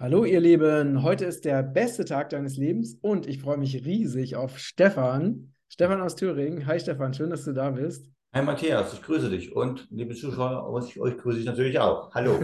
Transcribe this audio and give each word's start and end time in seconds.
Hallo 0.00 0.24
ihr 0.24 0.40
Lieben, 0.40 1.02
heute 1.02 1.26
ist 1.26 1.44
der 1.44 1.62
beste 1.62 2.06
Tag 2.06 2.30
deines 2.30 2.56
Lebens 2.56 2.96
und 3.02 3.26
ich 3.26 3.38
freue 3.38 3.58
mich 3.58 3.84
riesig 3.84 4.34
auf 4.34 4.58
Stefan. 4.58 5.52
Stefan 5.68 6.00
aus 6.00 6.16
Thüringen. 6.16 6.66
Hi 6.66 6.80
Stefan, 6.80 7.12
schön, 7.12 7.28
dass 7.28 7.44
du 7.44 7.52
da 7.52 7.68
bist. 7.68 8.10
Hi 8.32 8.42
Matthias, 8.42 8.94
ich 8.94 9.02
grüße 9.02 9.28
dich 9.28 9.54
und 9.54 9.88
liebe 9.90 10.14
Zuschauer, 10.14 10.66
euch 10.72 10.94
grüße 11.18 11.40
ich 11.40 11.44
natürlich 11.44 11.78
auch. 11.78 12.14
Hallo. 12.14 12.32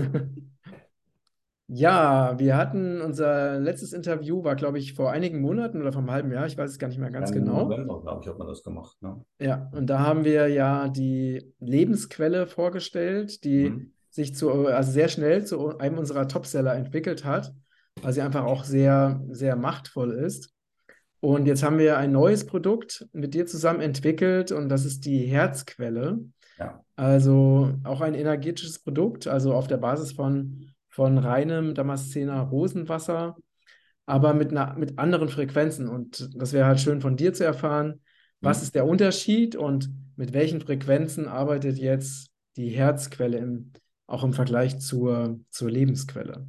Ja, 1.69 2.39
wir 2.39 2.57
hatten 2.57 3.01
unser 3.01 3.59
letztes 3.59 3.93
Interview, 3.93 4.45
war 4.45 4.55
glaube 4.55 4.79
ich 4.79 4.95
vor 4.95 5.11
einigen 5.11 5.41
Monaten 5.41 5.81
oder 5.81 5.91
vor 5.91 6.01
einem 6.01 6.13
halben 6.13 6.31
Jahr, 6.31 6.47
ich 6.47 6.57
weiß 6.57 6.71
es 6.71 6.79
gar 6.79 6.87
nicht 6.87 7.01
mehr 7.01 7.11
ganz 7.11 7.33
Im 7.33 7.45
genau. 7.45 7.65
November, 7.65 8.01
glaube 8.03 8.21
ich, 8.23 8.29
hat 8.29 8.39
man 8.39 8.47
das 8.47 8.63
gemacht. 8.63 8.97
Ne? 9.03 9.25
Ja, 9.41 9.69
und 9.73 9.91
da 9.91 9.99
haben 9.99 10.25
wir 10.25 10.47
ja 10.47 10.89
die 10.89 11.53
Lebensquelle 11.59 12.47
vorgestellt, 12.47 13.43
die 13.43 13.71
Mhm. 13.71 13.96
Sich 14.17 14.35
zu, 14.35 14.51
also 14.67 14.91
sehr 14.91 15.09
schnell 15.09 15.45
zu 15.45 15.79
einem 15.79 15.99
unserer 15.99 16.27
Topseller 16.27 16.75
entwickelt 16.75 17.25
hat, 17.27 17.53
weil 18.01 18.15
sie 18.15 18.23
einfach 18.23 18.45
auch 18.45 18.65
sehr, 18.65 19.23
sehr 19.31 19.57
machtvoll 19.57 20.13
ist. 20.13 20.55
Und 21.21 21.47
jetzt 21.47 21.63
haben 21.63 21.79
wir 21.79 21.99
ein 21.99 22.13
neues 22.13 22.47
Produkt 22.47 23.07
mit 23.13 23.35
dir 23.35 23.47
zusammen 23.47 23.81
entwickelt 23.81 24.53
und 24.53 24.71
das 24.71 24.87
ist 24.87 25.05
die 25.05 25.19
Herzquelle. 25.19 26.21
Ja. 26.59 26.83
Also 26.97 27.75
auch 27.85 28.01
ein 28.01 28.15
energetisches 28.15 28.79
Produkt, 28.79 29.27
also 29.27 29.53
auf 29.53 29.67
der 29.67 29.77
Basis 29.77 30.13
von, 30.13 30.71
von 30.89 31.19
reinem 31.19 31.75
Damaszener 31.75 32.41
Rosenwasser, 32.41 33.37
aber 34.07 34.33
mit, 34.33 34.51
einer, 34.51 34.79
mit 34.79 34.99
anderen 34.99 35.29
Frequenzen. 35.29 35.89
Und 35.89 36.31
das 36.35 36.55
wäre 36.55 36.67
halt 36.67 36.81
schön 36.81 37.03
von 37.03 37.17
dir 37.17 37.35
zu 37.35 37.45
erfahren, 37.45 38.01
was 38.41 38.59
Mhm. 38.59 38.63
ist 38.63 38.75
der 38.75 38.87
Unterschied 38.87 39.57
und 39.57 39.91
mit 40.17 40.33
welchen 40.33 40.63
Frequenzen 40.63 41.29
arbeitet 41.29 41.77
jetzt 41.77 42.31
die 42.57 42.71
Herzquelle 42.71 43.37
im, 43.37 43.73
auch 44.07 44.25
im 44.25 44.33
Vergleich 44.33 44.79
zur, 44.79 45.41
zur 45.51 45.71
Lebensquelle? 45.71 46.47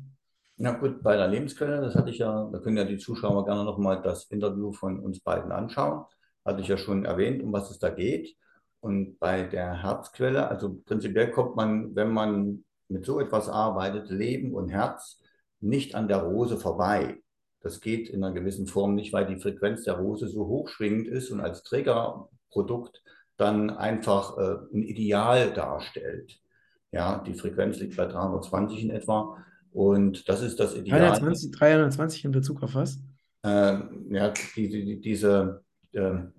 Na 0.57 0.71
gut, 0.71 1.03
bei 1.03 1.15
der 1.15 1.27
Lebensquelle, 1.27 1.81
das 1.81 1.95
hatte 1.95 2.09
ich 2.09 2.17
ja, 2.17 2.49
da 2.51 2.59
können 2.59 2.77
ja 2.77 2.83
die 2.83 2.97
Zuschauer 2.97 3.45
gerne 3.45 3.63
nochmal 3.63 4.01
das 4.01 4.25
Interview 4.25 4.71
von 4.73 4.99
uns 4.99 5.19
beiden 5.19 5.51
anschauen. 5.51 6.05
Hatte 6.43 6.61
ich 6.61 6.67
ja 6.67 6.77
schon 6.77 7.05
erwähnt, 7.05 7.43
um 7.43 7.53
was 7.53 7.69
es 7.69 7.77
da 7.77 7.89
geht. 7.89 8.35
Und 8.79 9.19
bei 9.19 9.43
der 9.43 9.83
Herzquelle, 9.83 10.47
also 10.47 10.81
prinzipiell 10.85 11.31
kommt 11.31 11.55
man, 11.55 11.95
wenn 11.95 12.11
man 12.11 12.63
mit 12.87 13.05
so 13.05 13.19
etwas 13.19 13.49
arbeitet, 13.49 14.09
Leben 14.09 14.53
und 14.53 14.69
Herz, 14.69 15.21
nicht 15.59 15.95
an 15.95 16.07
der 16.07 16.23
Rose 16.23 16.57
vorbei. 16.57 17.21
Das 17.61 17.81
geht 17.81 18.09
in 18.09 18.23
einer 18.23 18.33
gewissen 18.33 18.67
Form 18.67 18.95
nicht, 18.95 19.13
weil 19.13 19.25
die 19.25 19.39
Frequenz 19.39 19.83
der 19.83 19.95
Rose 19.95 20.27
so 20.27 20.47
hochschwingend 20.47 21.07
ist 21.07 21.31
und 21.31 21.41
als 21.41 21.63
Trägerprodukt 21.63 23.03
dann 23.35 23.69
einfach 23.69 24.37
äh, 24.37 24.57
ein 24.73 24.83
Ideal 24.83 25.53
darstellt. 25.53 26.39
Ja, 26.91 27.19
die 27.25 27.33
Frequenz 27.33 27.79
liegt 27.79 27.97
bei 27.97 28.05
320 28.05 28.83
in 28.83 28.89
etwa. 28.91 29.37
Und 29.71 30.27
das 30.29 30.41
ist 30.41 30.59
das 30.59 30.75
Ideal. 30.75 30.99
320, 30.99 31.51
320 31.51 32.25
in 32.25 32.31
Bezug 32.31 32.63
auf 32.63 32.73
was? 32.75 32.99
Ähm, 33.43 34.07
ja, 34.09 34.33
die, 34.55 34.69
die, 34.69 34.99
diese, 35.01 35.63
ähm, 35.93 36.33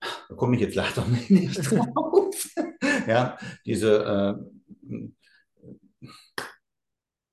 da 0.00 0.34
komme 0.34 0.56
ich 0.56 0.62
jetzt 0.62 0.74
leider 0.74 1.04
nicht 1.28 1.70
drauf. 1.70 2.34
ja, 3.06 3.36
diese 3.64 4.38
äh, 4.42 6.08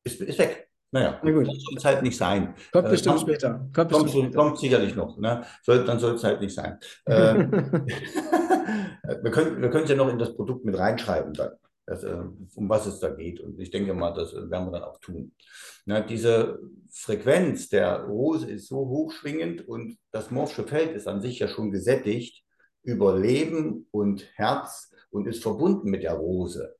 ist, 0.04 0.22
ist 0.22 0.40
weg. 0.40 0.70
Naja, 0.92 1.20
Na 1.24 1.32
gut. 1.32 1.48
soll 1.48 1.56
es 1.78 1.86
halt 1.86 2.04
nicht 2.04 2.16
sein. 2.16 2.54
Kommt 2.72 2.86
Äh, 2.88 2.92
bestimmt 2.92 3.16
kommt- 3.16 3.28
später. 3.28 3.68
Kommt 3.74 3.92
Kommt, 3.92 4.10
später. 4.12 4.38
kommt 4.38 4.60
sicherlich 4.60 4.96
noch. 4.96 5.18
Ne? 5.18 5.44
Soll, 5.64 5.84
dann 5.86 5.98
soll 6.00 6.14
es 6.14 6.24
halt 6.24 6.40
nicht 6.40 6.54
sein. 6.54 6.78
Äh, 7.06 7.34
wir 9.24 9.32
können 9.32 9.60
wir 9.62 9.72
können 9.72 9.86
es 9.86 9.90
ja 9.90 9.96
noch 9.96 10.10
in 10.10 10.20
das 10.20 10.36
Produkt 10.36 10.66
mit 10.66 10.78
reinschreiben 10.78 11.34
dann, 11.34 11.54
das, 11.86 12.04
äh, 12.04 12.24
um 12.56 12.70
was 12.70 12.86
es 12.86 13.00
da 13.00 13.10
geht. 13.10 13.40
Und 13.40 13.60
ich 13.60 13.72
denke 13.72 13.94
mal, 13.94 14.14
das 14.14 14.34
werden 14.34 14.68
wir 14.68 14.72
dann 14.72 14.84
auch 14.84 15.00
tun. 15.00 15.34
Na, 15.86 16.02
diese 16.02 16.60
Frequenz 16.92 17.70
der 17.70 18.04
Rose 18.04 18.50
ist 18.50 18.68
so 18.68 18.78
hochschwingend 18.78 19.68
und 19.68 19.98
das 20.12 20.32
Morphsche 20.32 20.64
Feld 20.64 20.96
ist 20.96 21.08
an 21.08 21.22
sich 21.22 21.40
ja 21.40 21.48
schon 21.48 21.72
gesättigt 21.72 22.44
über 22.84 23.18
Leben 23.18 23.88
und 23.92 24.30
Herz 24.36 24.92
und 25.10 25.28
ist 25.28 25.42
verbunden 25.42 25.90
mit 25.90 26.04
der 26.04 26.14
Rose. 26.14 26.76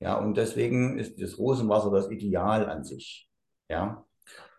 Ja, 0.00 0.18
und 0.18 0.36
deswegen 0.36 0.98
ist 0.98 1.20
das 1.20 1.38
Rosenwasser 1.38 1.90
das 1.90 2.10
Ideal 2.10 2.68
an 2.68 2.84
sich. 2.84 3.28
Ja, 3.68 4.04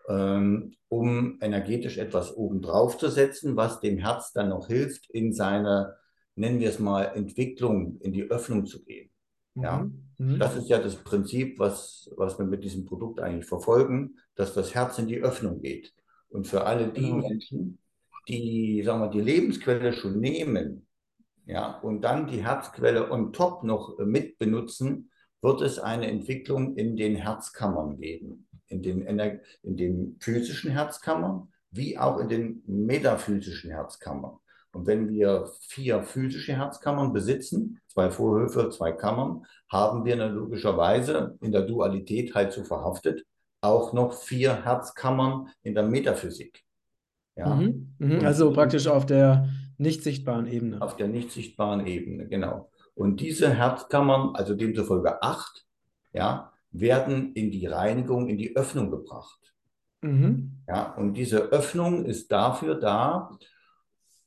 ähm, 0.08 0.74
um 0.88 1.38
energetisch 1.40 1.98
etwas 1.98 2.36
obendrauf 2.36 2.98
zu 2.98 3.08
setzen, 3.08 3.56
was 3.56 3.80
dem 3.80 3.98
Herz 3.98 4.32
dann 4.32 4.48
noch 4.48 4.66
hilft, 4.66 5.10
in 5.10 5.32
seine, 5.32 5.96
nennen 6.34 6.60
wir 6.60 6.68
es 6.68 6.78
mal, 6.78 7.04
Entwicklung, 7.14 7.98
in 8.00 8.12
die 8.12 8.24
Öffnung 8.24 8.66
zu 8.66 8.84
gehen. 8.84 9.11
Ja. 9.54 9.78
Mhm. 9.78 10.02
Mhm. 10.18 10.38
Das 10.38 10.56
ist 10.56 10.68
ja 10.68 10.78
das 10.78 10.96
Prinzip, 10.96 11.58
was, 11.58 12.10
was 12.16 12.38
wir 12.38 12.46
mit 12.46 12.64
diesem 12.64 12.84
Produkt 12.84 13.20
eigentlich 13.20 13.46
verfolgen, 13.46 14.16
dass 14.34 14.54
das 14.54 14.74
Herz 14.74 14.98
in 14.98 15.06
die 15.08 15.20
Öffnung 15.20 15.60
geht. 15.60 15.92
Und 16.28 16.46
für 16.46 16.64
alle 16.64 16.92
die 16.92 17.02
Genau. 17.10 17.28
Menschen, 17.28 17.78
die, 18.28 18.82
sagen 18.84 19.00
wir, 19.00 19.10
die 19.10 19.20
Lebensquelle 19.20 19.92
schon 19.92 20.20
nehmen, 20.20 20.86
ja, 21.44 21.78
und 21.80 22.02
dann 22.02 22.28
die 22.28 22.44
Herzquelle 22.44 23.10
on 23.10 23.32
top 23.32 23.64
noch 23.64 23.98
mit 23.98 24.38
benutzen, 24.38 25.10
wird 25.42 25.60
es 25.60 25.80
eine 25.80 26.06
Entwicklung 26.06 26.76
in 26.76 26.96
den 26.96 27.16
Herzkammern 27.16 27.98
geben. 27.98 28.46
In 28.68 28.80
den, 28.80 29.02
Ener- 29.06 29.40
in 29.62 29.76
den 29.76 30.16
physischen 30.20 30.70
Herzkammern, 30.70 31.52
wie 31.72 31.98
auch 31.98 32.18
in 32.18 32.28
den 32.28 32.62
metaphysischen 32.66 33.70
Herzkammern. 33.70 34.38
Und 34.72 34.86
wenn 34.86 35.08
wir 35.08 35.50
vier 35.68 36.02
physische 36.02 36.54
Herzkammern 36.54 37.12
besitzen, 37.12 37.80
zwei 37.88 38.10
Vorhöfe, 38.10 38.70
zwei 38.70 38.92
Kammern, 38.92 39.44
haben 39.70 40.04
wir 40.04 40.16
logischerweise 40.16 41.36
in 41.40 41.52
der 41.52 41.62
Dualität 41.62 42.34
halt 42.34 42.52
so 42.52 42.64
verhaftet 42.64 43.24
auch 43.62 43.92
noch 43.92 44.12
vier 44.12 44.64
Herzkammern 44.64 45.48
in 45.62 45.74
der 45.74 45.84
Metaphysik. 45.84 46.62
Ja, 47.36 47.54
Mhm. 47.54 47.94
Mhm. 47.98 48.24
Also 48.24 48.52
praktisch 48.52 48.86
auf 48.88 49.06
der 49.06 49.48
nicht 49.78 50.02
sichtbaren 50.02 50.46
Ebene. 50.46 50.82
auf 50.82 50.96
der 50.96 51.08
nicht 51.08 51.30
sichtbaren 51.30 51.86
Ebene, 51.86 52.26
genau. 52.26 52.70
Und 52.94 53.20
diese 53.20 53.48
Herzkammern, 53.54 54.34
also 54.34 54.54
demzufolge 54.54 55.22
acht, 55.22 55.64
ja, 56.12 56.52
werden 56.72 57.32
in 57.34 57.50
die 57.50 57.66
Reinigung, 57.66 58.28
in 58.28 58.36
die 58.36 58.54
Öffnung 58.54 58.90
gebracht. 58.90 59.38
Mhm. 60.02 60.58
Ja, 60.68 60.92
und 60.94 61.14
diese 61.14 61.38
Öffnung 61.38 62.04
ist 62.04 62.30
dafür 62.32 62.74
da, 62.74 63.30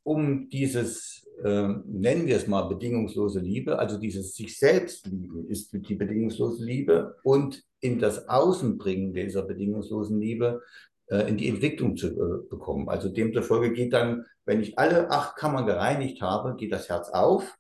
um 0.06 0.50
dieses, 0.50 1.28
äh, 1.44 1.68
nennen 1.86 2.28
wir 2.28 2.36
es 2.36 2.48
mal, 2.48 2.70
bedingungslose 2.70 3.40
Liebe, 3.40 3.80
also 3.80 3.98
dieses 3.98 4.36
sich 4.36 4.58
selbst 4.58 5.08
lieben 5.08 5.48
ist 5.50 5.74
die 5.74 5.96
bedingungslose 5.96 6.64
Liebe 6.64 7.16
und 7.24 7.64
in 7.80 7.98
das 8.00 8.30
Außenbringen 8.30 9.14
dieser 9.14 9.42
bedingungslosen 9.42 10.22
Liebe 10.22 10.62
äh, 11.08 11.28
in 11.28 11.38
die 11.38 11.50
Entwicklung 11.50 11.98
zu 11.98 12.08
äh, 12.08 12.48
bekommen. 12.48 12.88
Also 12.88 13.10
demzufolge 13.10 13.74
geht 13.74 13.94
dann, 13.94 14.26
wenn 14.46 14.62
ich 14.62 14.78
alle 14.78 15.10
acht 15.10 15.38
Kammern 15.38 15.66
gereinigt 15.66 16.22
habe, 16.22 16.56
geht 16.56 16.72
das 16.72 16.88
Herz 16.88 17.10
auf 17.10 17.58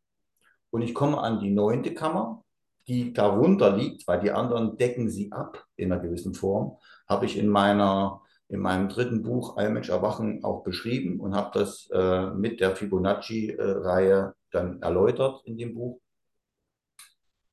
und 0.69 0.84
ich 0.84 0.94
komme 0.94 1.19
an 1.22 1.39
die 1.39 1.50
neunte 1.50 1.95
Kammer, 1.95 2.44
die 2.88 3.11
darunter 3.11 3.75
liegt, 3.75 4.07
weil 4.07 4.19
die 4.19 4.29
anderen 4.29 4.78
decken 4.78 5.09
sie 5.09 5.31
ab 5.31 5.66
in 5.78 5.91
einer 5.91 6.00
gewissen 6.00 6.35
Form, 6.35 6.78
habe 7.07 7.25
ich 7.25 7.39
in 7.39 7.47
meiner 7.47 8.22
in 8.47 8.59
meinem 8.59 8.89
dritten 8.89 9.23
Buch 9.23 9.57
Allmensch 9.57 9.89
Erwachen 9.89 10.44
auch 10.44 10.63
beschrieben 10.63 11.19
und 11.19 11.35
habe 11.35 11.57
das 11.57 11.89
äh, 11.91 12.28
mit 12.31 12.59
der 12.59 12.75
Fibonacci-Reihe 12.75 14.35
dann 14.51 14.81
erläutert 14.81 15.41
in 15.45 15.57
dem 15.57 15.73
Buch. 15.73 16.00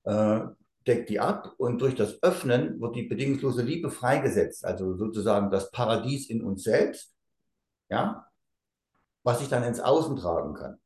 Äh, 0.04 0.40
deckt 0.86 1.10
die 1.10 1.20
ab 1.20 1.54
und 1.58 1.80
durch 1.80 1.94
das 1.94 2.22
Öffnen 2.22 2.80
wird 2.80 2.96
die 2.96 3.04
bedingungslose 3.04 3.62
Liebe 3.62 3.90
freigesetzt, 3.90 4.64
also 4.64 4.96
sozusagen 4.96 5.50
das 5.50 5.70
Paradies 5.70 6.28
in 6.28 6.42
uns 6.42 6.64
selbst, 6.64 7.14
ja, 7.88 8.26
was 9.22 9.40
ich 9.40 9.48
dann 9.48 9.62
ins 9.62 9.80
Außen 9.80 10.16
tragen 10.16 10.54
kann. 10.54 10.80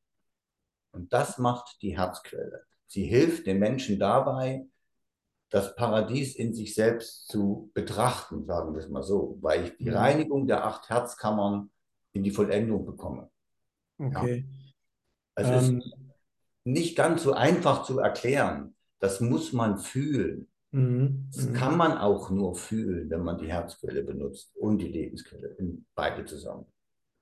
Und 0.92 1.12
das 1.12 1.38
macht 1.38 1.80
die 1.82 1.96
Herzquelle. 1.96 2.64
Sie 2.86 3.04
hilft 3.04 3.46
den 3.46 3.58
Menschen 3.58 3.98
dabei, 3.98 4.66
das 5.56 5.74
Paradies 5.74 6.36
in 6.36 6.52
sich 6.52 6.74
selbst 6.74 7.28
zu 7.28 7.70
betrachten, 7.72 8.44
sagen 8.44 8.74
wir 8.74 8.80
es 8.82 8.88
mal 8.90 9.02
so, 9.02 9.38
weil 9.40 9.64
ich 9.64 9.76
die 9.78 9.88
Mhm. 9.90 9.96
Reinigung 9.96 10.46
der 10.46 10.64
acht 10.66 10.90
Herzkammern 10.90 11.70
in 12.12 12.22
die 12.22 12.30
Vollendung 12.30 12.84
bekomme. 12.84 13.30
Okay. 13.98 14.44
Es 15.34 15.48
Ähm, 15.48 15.78
ist 15.80 15.96
nicht 16.64 16.94
ganz 16.96 17.22
so 17.22 17.32
einfach 17.32 17.84
zu 17.84 17.98
erklären. 17.98 18.74
Das 19.00 19.20
muss 19.20 19.52
man 19.52 19.78
fühlen. 19.78 20.48
mhm. 20.72 21.28
Das 21.34 21.46
Mhm. 21.46 21.52
kann 21.54 21.76
man 21.78 21.96
auch 21.96 22.28
nur 22.30 22.54
fühlen, 22.54 23.08
wenn 23.08 23.22
man 23.22 23.38
die 23.38 23.48
Herzquelle 23.48 24.02
benutzt 24.02 24.54
und 24.56 24.78
die 24.78 24.88
Lebensquelle, 24.88 25.48
in 25.58 25.86
beide 25.94 26.24
zusammen. 26.26 26.66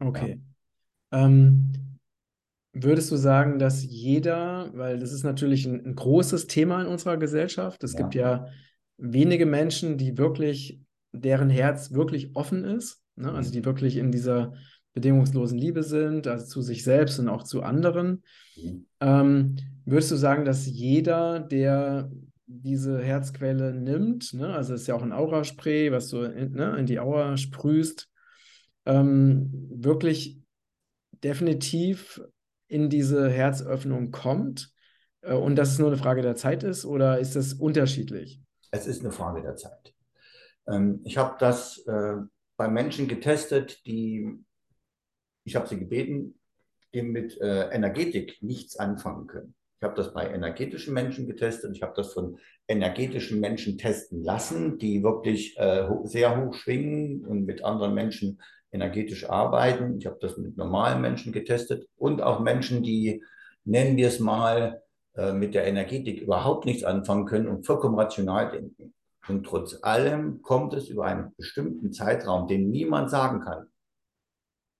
Okay. 0.00 0.40
Ähm, 1.12 1.93
würdest 2.74 3.10
du 3.10 3.16
sagen, 3.16 3.58
dass 3.58 3.84
jeder, 3.84 4.70
weil 4.74 4.98
das 4.98 5.12
ist 5.12 5.22
natürlich 5.24 5.64
ein, 5.66 5.84
ein 5.86 5.94
großes 5.94 6.46
Thema 6.46 6.82
in 6.82 6.88
unserer 6.88 7.16
Gesellschaft, 7.16 7.82
es 7.84 7.92
Ja. 7.94 8.00
gibt 8.00 8.14
ja 8.14 8.46
wenige 8.98 9.46
Menschen, 9.46 9.96
die 9.96 10.18
wirklich, 10.18 10.80
deren 11.12 11.50
Herz 11.50 11.92
wirklich 11.92 12.34
offen 12.34 12.64
ist, 12.64 13.00
ne? 13.16 13.32
Also 13.32 13.48
Mhm. 13.50 13.52
die 13.52 13.64
wirklich 13.64 13.96
in 13.96 14.10
dieser 14.10 14.54
bedingungslosen 14.92 15.58
Liebe 15.58 15.82
sind, 15.82 16.26
also 16.26 16.46
zu 16.46 16.62
sich 16.62 16.84
selbst 16.84 17.18
und 17.18 17.28
auch 17.28 17.42
zu 17.44 17.62
anderen. 17.62 18.22
Mhm. 18.56 18.86
Ähm, 19.00 19.56
würdest 19.84 20.10
du 20.10 20.16
sagen, 20.16 20.44
dass 20.44 20.66
jeder, 20.66 21.40
der 21.40 22.10
diese 22.46 23.00
Herzquelle 23.02 23.74
nimmt, 23.74 24.34
ne? 24.34 24.48
also 24.48 24.74
es 24.74 24.82
ist 24.82 24.86
ja 24.86 24.94
auch 24.94 25.02
ein 25.02 25.12
Auraspray, 25.12 25.90
was 25.92 26.08
du 26.08 26.22
in, 26.22 26.52
ne, 26.52 26.76
in 26.78 26.86
die 26.86 27.00
Aura 27.00 27.36
sprühst, 27.36 28.08
ähm, 28.86 29.50
wirklich 29.70 30.38
definitiv 31.22 32.20
in 32.68 32.88
diese 32.88 33.30
Herzöffnung 33.30 34.10
kommt 34.10 34.72
äh, 35.22 35.34
und 35.34 35.56
dass 35.56 35.72
es 35.72 35.78
nur 35.78 35.88
eine 35.88 35.96
Frage 35.96 36.22
der 36.22 36.36
Zeit 36.36 36.62
ist 36.62 36.84
oder 36.84 37.18
ist 37.18 37.36
das 37.36 37.54
unterschiedlich? 37.54 38.40
Es 38.70 38.86
ist 38.86 39.02
eine 39.02 39.12
Frage 39.12 39.42
der 39.42 39.56
Zeit. 39.56 39.94
Ähm, 40.66 41.00
ich 41.04 41.16
habe 41.16 41.36
das 41.38 41.78
äh, 41.86 42.14
bei 42.56 42.68
Menschen 42.68 43.08
getestet, 43.08 43.86
die, 43.86 44.28
ich 45.44 45.56
habe 45.56 45.68
sie 45.68 45.78
gebeten, 45.78 46.38
die 46.92 47.02
mit 47.02 47.40
äh, 47.40 47.68
Energetik 47.70 48.38
nichts 48.40 48.76
anfangen 48.76 49.26
können. 49.26 49.54
Ich 49.80 49.84
habe 49.84 49.96
das 49.96 50.14
bei 50.14 50.30
energetischen 50.30 50.94
Menschen 50.94 51.26
getestet. 51.26 51.76
Ich 51.76 51.82
habe 51.82 51.92
das 51.94 52.14
von 52.14 52.38
energetischen 52.68 53.40
Menschen 53.40 53.76
testen 53.76 54.22
lassen, 54.22 54.78
die 54.78 55.02
wirklich 55.02 55.58
sehr 56.04 56.40
hoch 56.40 56.54
schwingen 56.54 57.26
und 57.26 57.44
mit 57.44 57.62
anderen 57.62 57.92
Menschen 57.92 58.40
energetisch 58.74 59.30
arbeiten. 59.30 59.96
Ich 59.98 60.06
habe 60.06 60.18
das 60.20 60.36
mit 60.36 60.56
normalen 60.56 61.00
Menschen 61.00 61.32
getestet 61.32 61.88
und 61.96 62.20
auch 62.20 62.40
Menschen, 62.40 62.82
die, 62.82 63.24
nennen 63.64 63.96
wir 63.96 64.08
es 64.08 64.18
mal, 64.18 64.82
äh, 65.14 65.32
mit 65.32 65.54
der 65.54 65.66
Energetik 65.66 66.20
überhaupt 66.20 66.66
nichts 66.66 66.82
anfangen 66.82 67.24
können 67.24 67.48
und 67.48 67.64
vollkommen 67.64 67.98
rational 67.98 68.50
denken. 68.50 68.92
Und 69.28 69.44
trotz 69.46 69.78
allem 69.82 70.42
kommt 70.42 70.74
es 70.74 70.88
über 70.88 71.06
einen 71.06 71.34
bestimmten 71.36 71.92
Zeitraum, 71.92 72.48
den 72.48 72.70
niemand 72.70 73.10
sagen 73.10 73.40
kann. 73.40 73.68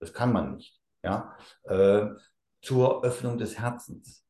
Das 0.00 0.12
kann 0.12 0.32
man 0.32 0.56
nicht. 0.56 0.78
Ja, 1.02 1.36
äh, 1.64 2.06
zur 2.62 3.04
Öffnung 3.04 3.38
des 3.38 3.58
Herzens. 3.58 4.24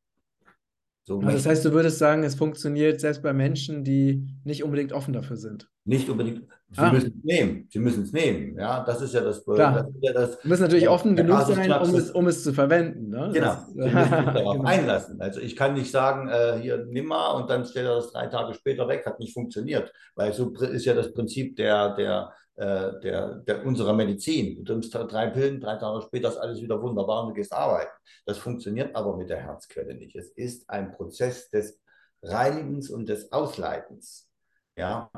So 1.03 1.19
also 1.19 1.31
das 1.31 1.45
heißt, 1.45 1.65
du 1.65 1.71
würdest 1.71 1.99
sagen, 1.99 2.23
es 2.23 2.35
funktioniert 2.35 2.99
selbst 2.99 3.21
bei 3.23 3.33
Menschen, 3.33 3.83
die 3.83 4.27
nicht 4.43 4.63
unbedingt 4.63 4.91
offen 4.91 5.13
dafür 5.13 5.37
sind. 5.37 5.69
Nicht 5.87 6.09
unbedingt. 6.09 6.47
Sie 6.71 6.81
ah. 6.81 6.91
müssen 6.91 7.13
es 7.19 7.23
nehmen. 7.23 7.69
Sie 7.71 7.77
müssen 7.77 8.03
es 8.03 8.11
nehmen. 8.11 8.57
Ja, 8.57 8.83
das 8.83 8.99
ist 9.01 9.13
ja 9.13 9.21
das. 9.21 9.45
Das 9.45 9.57
ja 10.01 10.13
das, 10.13 10.41
Sie 10.41 10.47
müssen 10.47 10.63
natürlich 10.63 10.89
offen 10.89 11.15
genug 11.15 11.41
sein, 11.41 11.71
um 11.71 11.95
es, 11.95 12.11
um 12.11 12.27
es 12.27 12.43
zu 12.43 12.53
verwenden. 12.53 13.09
Ne? 13.09 13.29
Genau. 13.31 13.45
Das, 13.45 13.67
Sie 13.67 13.79
müssen 13.79 13.99
sich 13.99 14.09
darauf 14.09 14.53
genau. 14.57 14.63
einlassen. 14.67 15.21
Also 15.21 15.39
ich 15.41 15.55
kann 15.55 15.75
nicht 15.75 15.91
sagen, 15.91 16.27
äh, 16.27 16.59
hier 16.59 16.85
nimm 16.89 17.05
mal 17.05 17.33
und 17.33 17.51
dann 17.51 17.65
stellt 17.65 17.85
er 17.85 17.95
das 17.95 18.11
drei 18.11 18.25
Tage 18.27 18.55
später 18.55 18.87
weg. 18.87 19.05
Hat 19.05 19.19
nicht 19.19 19.33
funktioniert. 19.33 19.93
Weil 20.15 20.33
so 20.33 20.53
ist 20.55 20.85
ja 20.85 20.95
das 20.95 21.13
Prinzip 21.13 21.55
der, 21.55 21.95
der, 21.95 22.33
äh, 22.55 22.99
der, 23.01 23.35
der 23.35 23.63
unserer 23.63 23.93
Medizin. 23.93 24.65
Du 24.65 24.73
nimmst 24.73 24.93
drei 24.93 25.27
Pillen, 25.27 25.61
drei 25.61 25.75
Tage 25.75 26.01
später 26.01 26.29
ist 26.29 26.37
alles 26.37 26.63
wieder 26.63 26.81
wunderbar 26.81 27.21
und 27.23 27.29
du 27.29 27.35
gehst 27.35 27.53
arbeiten. 27.53 27.91
Das 28.25 28.39
funktioniert 28.39 28.95
aber 28.95 29.15
mit 29.15 29.29
der 29.29 29.37
Herzquelle 29.37 29.93
nicht. 29.93 30.15
Es 30.15 30.31
ist 30.31 30.67
ein 30.67 30.93
Prozess 30.93 31.47
des 31.51 31.79
Reinigens 32.23 32.89
und 32.89 33.07
des 33.07 33.31
Ausleitens. 33.31 34.27
Ja, 34.75 35.09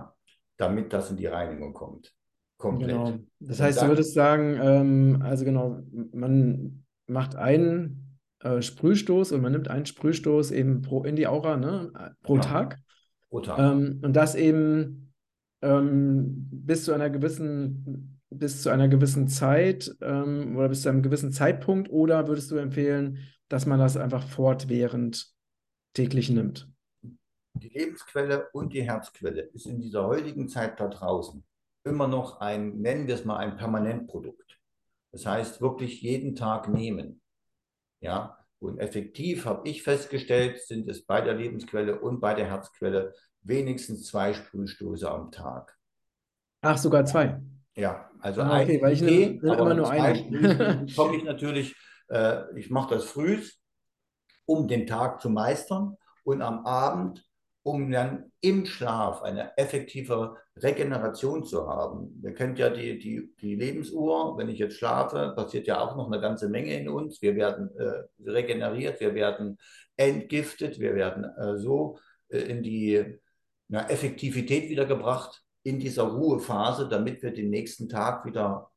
damit 0.57 0.93
das 0.93 1.09
in 1.11 1.17
die 1.17 1.27
Reinigung 1.27 1.73
kommt. 1.73 2.13
Komplett. 2.57 2.89
Genau. 2.89 3.13
Das 3.39 3.59
heißt, 3.59 3.77
dann, 3.77 3.85
du 3.85 3.91
würdest 3.91 4.13
sagen, 4.13 4.57
ähm, 4.61 5.21
also 5.21 5.45
genau, 5.45 5.79
man 6.11 6.83
macht 7.05 7.35
einen 7.35 8.19
äh, 8.39 8.61
Sprühstoß 8.61 9.31
und 9.31 9.41
man 9.41 9.51
nimmt 9.51 9.69
einen 9.69 9.85
Sprühstoß 9.85 10.51
eben 10.51 10.81
pro, 10.81 11.03
in 11.03 11.15
die 11.15 11.27
Aura, 11.27 11.57
ne, 11.57 11.91
pro 12.23 12.39
Tag. 12.39 12.79
Pro 13.29 13.41
Tag. 13.41 13.59
Ähm, 13.59 13.99
und 14.03 14.15
das 14.15 14.35
eben 14.35 15.13
ähm, 15.61 16.47
bis 16.51 16.85
zu 16.85 16.93
einer 16.93 17.09
gewissen 17.09 18.13
bis 18.29 18.61
zu 18.61 18.69
einer 18.69 18.87
gewissen 18.87 19.27
Zeit 19.27 19.95
ähm, 20.01 20.57
oder 20.57 20.69
bis 20.69 20.81
zu 20.81 20.89
einem 20.89 21.01
gewissen 21.01 21.31
Zeitpunkt 21.31 21.89
oder 21.89 22.27
würdest 22.27 22.51
du 22.51 22.57
empfehlen, 22.57 23.19
dass 23.47 23.65
man 23.65 23.79
das 23.79 23.95
einfach 23.95 24.23
fortwährend 24.23 25.27
täglich 25.93 26.29
nimmt? 26.29 26.69
Die 27.59 27.69
Lebensquelle 27.69 28.49
und 28.53 28.73
die 28.73 28.83
Herzquelle 28.83 29.41
ist 29.53 29.65
in 29.65 29.79
dieser 29.79 30.05
heutigen 30.07 30.47
Zeit 30.47 30.79
da 30.79 30.87
draußen 30.87 31.43
immer 31.83 32.07
noch 32.07 32.39
ein, 32.41 32.79
nennen 32.79 33.07
wir 33.07 33.15
es 33.15 33.25
mal, 33.25 33.37
ein 33.37 33.57
Permanentprodukt. 33.57 34.59
Das 35.11 35.25
heißt, 35.25 35.61
wirklich 35.61 36.01
jeden 36.01 36.35
Tag 36.35 36.67
nehmen. 36.67 37.21
Ja, 38.01 38.37
und 38.59 38.79
effektiv 38.79 39.45
habe 39.45 39.67
ich 39.69 39.83
festgestellt, 39.83 40.59
sind 40.59 40.89
es 40.89 41.05
bei 41.05 41.21
der 41.21 41.35
Lebensquelle 41.35 41.99
und 41.99 42.19
bei 42.19 42.33
der 42.33 42.47
Herzquelle 42.47 43.13
wenigstens 43.41 44.05
zwei 44.05 44.33
Sprühstoße 44.33 45.09
am 45.09 45.31
Tag. 45.31 45.77
Ach, 46.61 46.77
sogar 46.77 47.05
zwei. 47.05 47.39
Ja, 47.75 48.09
also 48.19 48.41
ah, 48.41 48.61
okay, 48.61 48.77
ein 48.77 48.81
weil 48.81 48.93
ich 48.93 49.01
nehme 49.01 49.39
immer 49.39 49.73
nur 49.73 49.89
einen. 49.89 50.91
komme 50.95 51.17
ich 51.17 51.23
natürlich, 51.23 51.75
äh, 52.09 52.57
ich 52.57 52.69
mache 52.71 52.95
das 52.95 53.05
früh, 53.05 53.41
um 54.45 54.67
den 54.67 54.87
Tag 54.87 55.21
zu 55.21 55.29
meistern 55.29 55.95
und 56.23 56.41
am 56.41 56.65
Abend 56.65 57.23
um 57.67 57.91
dann 57.91 58.31
im 58.39 58.65
Schlaf 58.65 59.23
eine 59.23 59.57
effektive 59.57 60.37
Regeneration 60.55 61.43
zu 61.43 61.67
haben. 61.67 62.17
Ihr 62.23 62.33
kennt 62.33 62.57
ja 62.59 62.69
die, 62.69 62.97
die, 62.97 63.35
die 63.41 63.55
Lebensuhr. 63.55 64.37
Wenn 64.37 64.47
ich 64.47 64.57
jetzt 64.57 64.77
schlafe, 64.77 65.33
passiert 65.35 65.67
ja 65.67 65.81
auch 65.81 65.97
noch 65.97 66.09
eine 66.09 66.21
ganze 66.21 66.47
Menge 66.47 66.79
in 66.79 66.87
uns. 66.87 67.21
Wir 67.21 67.35
werden 67.35 67.69
äh, 67.77 68.03
regeneriert, 68.25 69.01
wir 69.01 69.13
werden 69.13 69.57
entgiftet, 69.97 70.79
wir 70.79 70.95
werden 70.95 71.25
äh, 71.25 71.57
so 71.57 71.99
äh, 72.29 72.37
in 72.37 72.63
die 72.63 73.19
na, 73.67 73.89
Effektivität 73.89 74.69
wiedergebracht 74.69 75.43
in 75.63 75.77
dieser 75.77 76.03
Ruhephase, 76.03 76.87
damit 76.87 77.21
wir 77.21 77.33
den 77.33 77.49
nächsten 77.49 77.89
Tag 77.89 78.23
wieder 78.23 78.71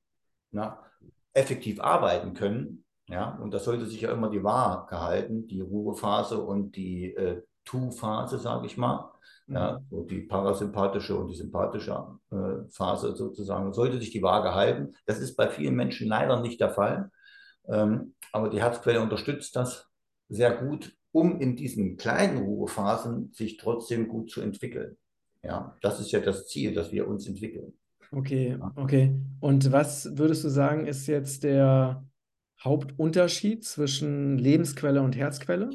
na, 0.51 0.85
effektiv 1.33 1.79
arbeiten 1.79 2.35
können. 2.35 2.85
Ja, 3.09 3.39
und 3.41 3.55
das 3.55 3.65
sollte 3.65 3.87
sich 3.87 4.01
ja 4.01 4.11
immer 4.11 4.31
die 4.31 4.43
Waage 4.43 5.01
halten, 5.01 5.47
die 5.47 5.61
Ruhephase 5.61 6.43
und 6.43 6.75
die 6.75 7.15
äh, 7.15 7.43
Tu-Phase, 7.65 8.39
sage 8.39 8.67
ich 8.67 8.77
mal. 8.77 9.11
Ja, 9.47 9.79
mhm. 9.79 9.87
so 9.91 10.03
die 10.05 10.21
parasympathische 10.21 11.17
und 11.17 11.29
die 11.29 11.35
sympathische 11.35 12.07
äh, 12.31 12.71
Phase 12.71 13.17
sozusagen, 13.17 13.73
sollte 13.73 13.99
sich 13.99 14.11
die 14.11 14.23
Waage 14.23 14.55
halten. 14.55 14.95
Das 15.07 15.19
ist 15.19 15.37
bei 15.37 15.49
vielen 15.49 15.75
Menschen 15.75 16.07
leider 16.07 16.41
nicht 16.41 16.61
der 16.61 16.71
Fall. 16.71 17.11
Ähm, 17.67 18.15
aber 18.33 18.49
die 18.49 18.61
Herzquelle 18.61 19.01
unterstützt 19.01 19.57
das 19.57 19.89
sehr 20.29 20.55
gut, 20.57 20.97
um 21.13 21.41
in 21.41 21.57
diesen 21.57 21.97
kleinen 21.97 22.39
Ruhephasen 22.39 23.33
sich 23.33 23.57
trotzdem 23.57 24.09
gut 24.09 24.31
zu 24.31 24.41
entwickeln. 24.41 24.97
Ja, 25.43 25.77
das 25.81 26.01
ist 26.01 26.13
ja 26.13 26.21
das 26.21 26.47
Ziel, 26.47 26.75
dass 26.75 26.93
wir 26.93 27.09
uns 27.09 27.27
entwickeln. 27.27 27.73
Okay, 28.13 28.59
okay. 28.77 29.15
Und 29.41 29.73
was 29.73 30.17
würdest 30.17 30.45
du 30.45 30.49
sagen, 30.49 30.87
ist 30.87 31.07
jetzt 31.07 31.45
der 31.45 32.05
Hauptunterschied 32.63 33.65
zwischen 33.65 34.39
Lebensquelle 34.39 35.01
und 35.03 35.17
Herzquelle? 35.17 35.71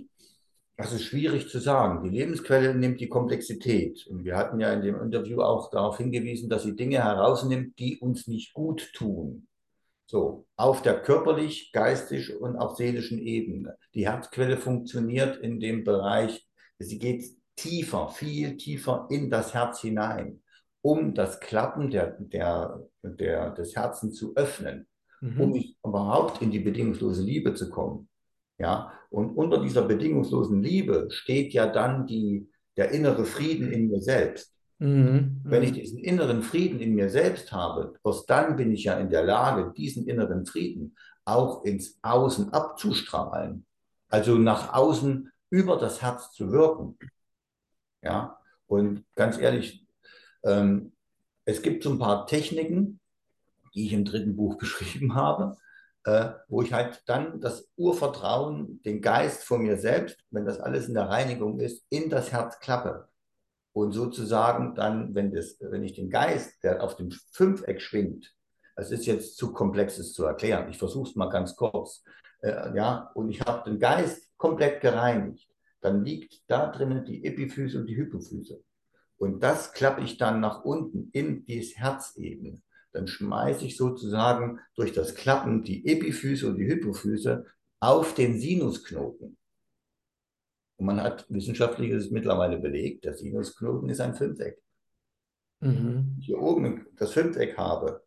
Das 0.78 0.92
ist 0.92 1.04
schwierig 1.04 1.50
zu 1.50 1.60
sagen. 1.60 2.04
Die 2.04 2.10
Lebensquelle 2.10 2.76
nimmt 2.76 3.00
die 3.00 3.08
Komplexität. 3.08 4.06
Und 4.08 4.26
wir 4.26 4.36
hatten 4.36 4.60
ja 4.60 4.74
in 4.74 4.82
dem 4.82 5.02
Interview 5.02 5.42
auch 5.42 5.70
darauf 5.70 5.98
hingewiesen, 5.98 6.50
dass 6.50 6.64
sie 6.64 6.76
Dinge 6.76 7.04
herausnimmt, 7.04 7.80
die 7.80 7.98
uns 8.00 8.28
nicht 8.28 8.54
gut 8.54 8.92
tun. 8.94 9.48
So, 10.08 10.46
auf 10.56 10.82
der 10.82 11.02
körperlich, 11.02 11.72
geistig 11.72 12.40
und 12.40 12.58
auch 12.58 12.76
seelischen 12.76 13.20
Ebene. 13.20 13.78
Die 13.96 14.08
Herzquelle 14.08 14.58
funktioniert 14.58 15.38
in 15.38 15.60
dem 15.60 15.84
Bereich, 15.84 16.46
sie 16.78 17.00
geht 17.00 17.26
tiefer, 17.56 18.10
viel 18.10 18.58
tiefer 18.58 19.08
in 19.10 19.32
das 19.32 19.54
Herz 19.54 19.82
hinein, 19.82 20.44
um 20.82 21.16
das 21.16 21.40
Klappen 21.40 21.90
der, 21.90 22.18
der, 22.20 22.84
der, 23.02 23.52
des 23.52 23.76
Herzens 23.76 24.16
zu 24.16 24.36
öffnen, 24.36 24.88
mhm. 25.22 25.42
um 25.42 25.64
überhaupt 25.84 26.42
in 26.42 26.52
die 26.52 26.60
bedingungslose 26.60 27.24
Liebe 27.24 27.56
zu 27.56 27.72
kommen. 27.72 28.08
Ja, 28.58 28.94
und 29.16 29.30
unter 29.38 29.64
dieser 29.64 29.84
bedingungslosen 29.84 30.62
Liebe 30.62 31.08
steht 31.10 31.54
ja 31.54 31.68
dann 31.68 32.06
die, 32.06 32.50
der 32.76 32.92
innere 32.92 33.24
Frieden 33.24 33.72
in 33.72 33.88
mir 33.88 34.02
selbst. 34.02 34.54
Mhm. 34.80 35.40
Wenn 35.46 35.64
ich 35.64 35.72
diesen 35.72 36.00
inneren 36.00 36.44
Frieden 36.44 36.82
in 36.82 36.96
mir 36.96 37.10
selbst 37.10 37.54
habe, 37.54 37.94
erst 38.04 38.30
dann 38.30 38.58
bin 38.58 38.74
ich 38.74 38.84
ja 38.84 38.98
in 39.00 39.10
der 39.10 39.24
Lage, 39.24 39.72
diesen 39.72 40.06
inneren 40.06 40.46
Frieden 40.46 40.98
auch 41.24 41.64
ins 41.64 41.98
Außen 42.02 42.52
abzustrahlen. 42.52 43.66
Also 44.10 44.38
nach 44.38 44.74
außen 44.74 45.32
über 45.50 45.78
das 45.78 46.02
Herz 46.02 46.34
zu 46.34 46.52
wirken. 46.52 46.98
Ja, 48.04 48.38
und 48.68 49.06
ganz 49.16 49.38
ehrlich, 49.38 49.88
ähm, 50.44 50.92
es 51.46 51.62
gibt 51.62 51.84
so 51.84 51.92
ein 51.92 52.00
paar 52.00 52.28
Techniken, 52.28 53.00
die 53.74 53.86
ich 53.86 53.94
im 53.94 54.04
dritten 54.04 54.36
Buch 54.36 54.58
beschrieben 54.60 55.16
habe, 55.16 55.56
äh, 56.06 56.30
wo 56.48 56.62
ich 56.62 56.72
halt 56.72 57.02
dann 57.08 57.42
das 57.42 57.68
Urvertrauen, 57.76 58.82
den 58.84 59.02
Geist 59.02 59.44
von 59.44 59.64
mir 59.64 59.78
selbst, 59.78 60.18
wenn 60.30 60.46
das 60.46 60.60
alles 60.60 60.88
in 60.88 60.94
der 60.94 61.10
Reinigung 61.10 61.60
ist, 61.60 61.84
in 61.90 62.10
das 62.10 62.32
Herz 62.32 62.60
klappe. 62.60 63.10
Und 63.74 63.92
sozusagen 63.92 64.76
dann, 64.76 65.16
wenn, 65.16 65.34
das, 65.34 65.58
wenn 65.60 65.84
ich 65.84 65.94
den 65.94 66.10
Geist, 66.10 66.64
der 66.64 66.82
auf 66.84 66.96
dem 66.96 67.12
Fünfeck 67.32 67.82
schwingt, 67.82 68.34
das 68.76 68.92
ist 68.92 69.06
jetzt 69.08 69.36
zu 69.36 69.52
komplexes 69.52 70.14
zu 70.14 70.26
erklären, 70.26 70.70
ich 70.70 70.78
versuche 70.78 71.10
es 71.10 71.16
mal 71.16 71.30
ganz 71.30 71.56
kurz, 71.56 72.04
äh, 72.42 72.76
ja, 72.76 73.12
und 73.16 73.30
ich 73.30 73.42
habe 73.42 73.70
den 73.70 73.80
Geist 73.80 74.30
komplett 74.38 74.82
gereinigt, 74.82 75.50
dann 75.82 76.06
liegt 76.06 76.44
da 76.48 76.72
drinnen 76.72 77.04
die 77.06 77.26
Epiphyse 77.26 77.80
und 77.80 77.88
die 77.88 77.98
Hypophyse. 77.98 78.64
Und 79.18 79.42
das 79.42 79.74
klappe 79.74 80.02
ich 80.02 80.18
dann 80.18 80.40
nach 80.40 80.64
unten 80.64 81.10
in 81.14 81.46
die 81.46 81.62
Herzebene 81.62 82.62
dann 82.96 83.08
schmeiße 83.08 83.66
ich 83.66 83.78
sozusagen 83.78 84.60
durch 84.76 84.94
das 84.94 85.16
Klappen 85.16 85.64
die 85.64 85.86
Epiphyse 85.86 86.48
und 86.48 86.58
die 86.58 86.66
Hypophyse 86.66 87.46
auf 87.80 88.16
den 88.16 88.40
Sinusknoten. 88.40 89.38
Und 90.78 90.86
man 90.86 91.02
hat 91.02 91.26
wissenschaftlich 91.30 91.92
ist 91.92 92.06
es 92.06 92.12
mittlerweile 92.12 92.58
belegt, 92.58 93.06
der 93.06 93.14
Sinusknoten 93.14 93.90
ist 93.90 94.02
ein 94.02 94.16
Fünfeck. 94.16 94.58
Mhm. 95.60 96.18
Hier 96.20 96.40
oben 96.40 96.86
das 96.98 97.12
Fünfeck 97.12 97.58
habe 97.58 98.04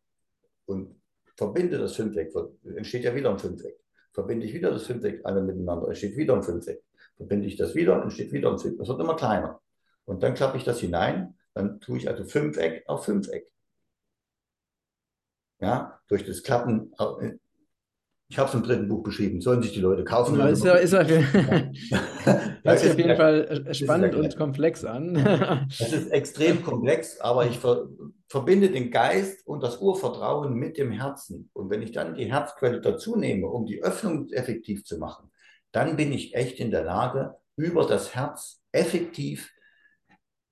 und 0.66 1.00
verbinde 1.36 1.78
das 1.78 1.94
Fünfeck, 1.94 2.32
entsteht 2.76 3.04
ja 3.04 3.14
wieder 3.14 3.30
ein 3.30 3.38
Fünfeck. 3.38 3.78
Verbinde 4.12 4.46
ich 4.46 4.54
wieder 4.54 4.70
das 4.70 4.84
Fünfeck 4.84 5.20
alle 5.24 5.42
miteinander, 5.42 5.88
entsteht 5.88 6.16
wieder 6.16 6.34
ein 6.34 6.42
Fünfeck. 6.42 6.82
Verbinde 7.16 7.46
ich 7.46 7.56
das 7.56 7.74
wieder, 7.74 8.02
entsteht 8.02 8.32
wieder 8.32 8.50
ein 8.50 8.58
Fünfeck. 8.58 8.78
Das 8.78 8.88
wird 8.88 9.00
immer 9.00 9.16
kleiner. 9.16 9.60
Und 10.04 10.22
dann 10.22 10.34
klappe 10.34 10.56
ich 10.56 10.64
das 10.64 10.80
hinein, 10.80 11.36
dann 11.54 11.80
tue 11.80 11.98
ich 11.98 12.08
also 12.08 12.24
Fünfeck 12.24 12.88
auf 12.88 13.04
Fünfeck. 13.04 13.50
Ja, 15.60 16.00
durch 16.08 16.24
das 16.24 16.42
Klappen 16.42 16.92
ich 18.30 18.38
habe 18.38 18.48
es 18.48 18.54
im 18.54 18.62
dritten 18.62 18.88
Buch 18.88 19.02
beschrieben, 19.02 19.40
sollen 19.40 19.62
sich 19.62 19.72
die 19.72 19.80
Leute 19.80 20.04
kaufen. 20.04 20.38
Ja, 20.38 20.48
ist, 20.48 20.62
ja, 20.62 20.74
ist, 20.74 20.92
ja, 20.92 21.00
hört 22.62 22.78
sich 22.78 22.90
auf 22.90 22.98
jeden 22.98 23.16
Fall 23.16 23.74
spannend 23.74 24.14
und 24.14 24.36
komplex 24.36 24.84
an. 24.84 25.16
Es 25.70 25.92
ist 25.92 26.10
extrem 26.10 26.62
komplex, 26.62 27.20
aber 27.20 27.46
ich 27.46 27.58
ver 27.58 27.88
verbinde 28.28 28.70
den 28.70 28.90
Geist 28.90 29.46
und 29.46 29.62
das 29.62 29.80
Urvertrauen 29.80 30.52
mit 30.52 30.76
dem 30.76 30.92
Herzen. 30.92 31.48
Und 31.54 31.70
wenn 31.70 31.80
ich 31.80 31.92
dann 31.92 32.14
die 32.14 32.30
Herzquelle 32.30 32.82
dazu 32.82 33.16
nehme, 33.16 33.46
um 33.46 33.64
die 33.64 33.82
Öffnung 33.82 34.28
effektiv 34.28 34.84
zu 34.84 34.98
machen, 34.98 35.30
dann 35.72 35.96
bin 35.96 36.12
ich 36.12 36.34
echt 36.34 36.60
in 36.60 36.70
der 36.70 36.84
Lage, 36.84 37.34
über 37.56 37.86
das 37.86 38.14
Herz 38.14 38.60
effektiv 38.72 39.50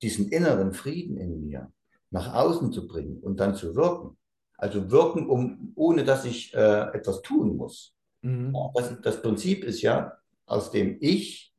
diesen 0.00 0.30
inneren 0.30 0.72
Frieden 0.72 1.18
in 1.18 1.42
mir 1.42 1.70
nach 2.10 2.32
außen 2.34 2.72
zu 2.72 2.86
bringen 2.86 3.18
und 3.20 3.38
dann 3.38 3.54
zu 3.54 3.76
wirken. 3.76 4.16
Also 4.58 4.90
wirken, 4.90 5.28
um, 5.28 5.72
ohne 5.74 6.04
dass 6.04 6.24
ich 6.24 6.54
äh, 6.54 6.90
etwas 6.94 7.22
tun 7.22 7.56
muss. 7.56 7.94
Mhm. 8.22 8.56
Das, 8.74 9.00
das, 9.02 9.22
Prinzip 9.22 9.64
ist 9.64 9.82
ja, 9.82 10.16
aus 10.46 10.70
dem 10.70 10.96
Ich 11.00 11.52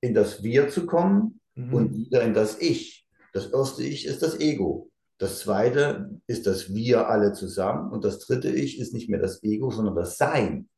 in 0.00 0.14
das 0.14 0.42
Wir 0.42 0.68
zu 0.68 0.86
kommen 0.86 1.40
mhm. 1.54 1.74
und 1.74 1.96
wieder 1.96 2.22
in 2.22 2.34
das 2.34 2.60
Ich. 2.60 3.08
Das 3.32 3.46
erste 3.46 3.82
Ich 3.82 4.06
ist 4.06 4.22
das 4.22 4.38
Ego. 4.38 4.90
Das 5.18 5.40
zweite 5.40 6.20
ist 6.26 6.46
das 6.46 6.72
Wir 6.72 7.08
alle 7.08 7.32
zusammen. 7.32 7.90
Und 7.90 8.04
das 8.04 8.20
dritte 8.20 8.50
Ich 8.50 8.78
ist 8.78 8.94
nicht 8.94 9.10
mehr 9.10 9.20
das 9.20 9.42
Ego, 9.42 9.70
sondern 9.70 9.96
das 9.96 10.16
Sein. 10.16 10.68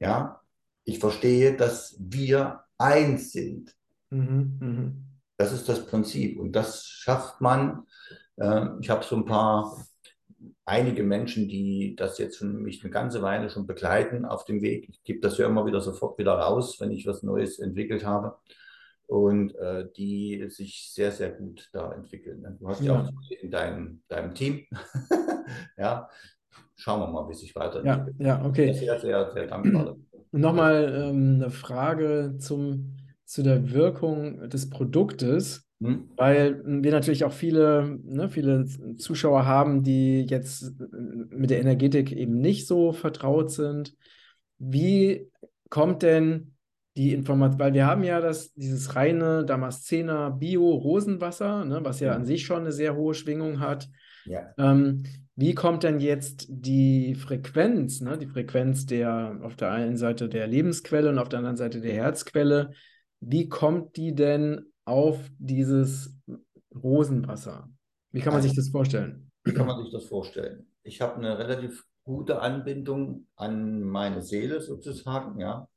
Ja, 0.00 0.40
ich 0.84 0.98
verstehe, 0.98 1.56
dass 1.56 1.96
wir 1.98 2.64
eins 2.78 3.32
sind. 3.32 3.74
Mhm. 4.10 4.58
Mhm. 4.60 5.04
Das 5.36 5.52
ist 5.52 5.68
das 5.68 5.86
Prinzip. 5.86 6.38
Und 6.38 6.52
das 6.52 6.84
schafft 6.86 7.40
man 7.40 7.86
ich 8.36 8.90
habe 8.90 9.04
so 9.04 9.16
ein 9.16 9.24
paar, 9.24 9.76
einige 10.64 11.02
Menschen, 11.02 11.48
die 11.48 11.94
das 11.96 12.18
jetzt 12.18 12.38
schon 12.38 12.62
mich 12.62 12.82
eine 12.82 12.90
ganze 12.90 13.22
Weile 13.22 13.50
schon 13.50 13.66
begleiten 13.66 14.24
auf 14.24 14.44
dem 14.44 14.62
Weg. 14.62 14.88
Ich 14.88 15.02
gebe 15.04 15.20
das 15.20 15.38
ja 15.38 15.46
immer 15.46 15.66
wieder 15.66 15.80
sofort 15.80 16.18
wieder 16.18 16.32
raus, 16.32 16.80
wenn 16.80 16.90
ich 16.90 17.06
was 17.06 17.22
Neues 17.22 17.58
entwickelt 17.58 18.04
habe. 18.04 18.36
Und 19.06 19.54
äh, 19.56 19.86
die 19.94 20.46
sich 20.48 20.90
sehr, 20.94 21.12
sehr 21.12 21.30
gut 21.30 21.68
da 21.72 21.92
entwickeln. 21.92 22.40
Ne? 22.40 22.56
Du 22.58 22.66
hast 22.68 22.80
ja, 22.80 23.02
auch 23.02 23.10
in 23.28 23.50
deinem, 23.50 24.02
deinem 24.08 24.34
Team. 24.34 24.64
ja, 25.76 26.08
schauen 26.74 27.00
wir 27.00 27.08
mal, 27.08 27.28
wie 27.28 27.34
sich 27.34 27.54
weiterentwickelt. 27.54 28.16
Ja, 28.18 28.38
ja, 28.38 28.46
okay. 28.46 28.72
Sehr, 28.72 28.98
sehr, 28.98 29.30
sehr 29.30 29.46
dankbar. 29.46 29.96
Nochmal 30.32 31.10
ähm, 31.10 31.34
eine 31.34 31.50
Frage 31.50 32.36
zum, 32.38 32.96
zu 33.26 33.42
der 33.42 33.72
Wirkung 33.72 34.48
des 34.48 34.70
Produktes. 34.70 35.68
Mhm. 35.84 36.08
Weil 36.16 36.62
wir 36.64 36.92
natürlich 36.92 37.24
auch 37.24 37.32
viele, 37.32 37.98
ne, 38.04 38.28
viele 38.28 38.66
Zuschauer 38.96 39.44
haben, 39.44 39.82
die 39.82 40.22
jetzt 40.22 40.72
mit 41.30 41.50
der 41.50 41.60
Energetik 41.60 42.12
eben 42.12 42.40
nicht 42.40 42.66
so 42.66 42.92
vertraut 42.92 43.50
sind. 43.50 43.94
Wie 44.58 45.30
kommt 45.68 46.02
denn 46.02 46.54
die 46.96 47.12
Information, 47.12 47.58
weil 47.58 47.74
wir 47.74 47.86
haben 47.86 48.04
ja 48.04 48.20
das, 48.20 48.54
dieses 48.54 48.94
reine 48.94 49.44
Damaszener 49.44 50.30
Bio-Rosenwasser, 50.30 51.64
ne, 51.64 51.80
was 51.82 52.00
ja 52.00 52.12
mhm. 52.12 52.20
an 52.20 52.24
sich 52.24 52.46
schon 52.46 52.60
eine 52.60 52.72
sehr 52.72 52.94
hohe 52.94 53.14
Schwingung 53.14 53.60
hat. 53.60 53.88
Ja. 54.24 54.54
Ähm, 54.56 55.02
wie 55.36 55.54
kommt 55.54 55.82
denn 55.82 55.98
jetzt 55.98 56.46
die 56.48 57.16
Frequenz, 57.16 58.00
ne, 58.00 58.16
die 58.16 58.28
Frequenz 58.28 58.86
der 58.86 59.40
auf 59.42 59.56
der 59.56 59.72
einen 59.72 59.96
Seite 59.96 60.28
der 60.28 60.46
Lebensquelle 60.46 61.10
und 61.10 61.18
auf 61.18 61.28
der 61.28 61.40
anderen 61.40 61.56
Seite 61.56 61.80
der 61.80 61.92
Herzquelle, 61.92 62.70
wie 63.20 63.48
kommt 63.48 63.96
die 63.96 64.14
denn 64.14 64.66
auf 64.84 65.18
dieses 65.38 66.18
Rosenwasser. 66.74 67.68
Wie 68.10 68.20
kann 68.20 68.32
man 68.32 68.42
sich 68.42 68.54
das 68.54 68.68
vorstellen? 68.68 69.30
Wie 69.44 69.52
kann 69.52 69.66
man 69.66 69.82
sich 69.82 69.92
das 69.92 70.04
vorstellen? 70.04 70.66
Ich 70.82 71.00
habe 71.00 71.16
eine 71.16 71.38
relativ 71.38 71.84
gute 72.04 72.40
Anbindung 72.40 73.26
an 73.36 73.80
meine 73.80 74.22
Seele 74.22 74.60
sozusagen, 74.60 75.40
ja. 75.40 75.68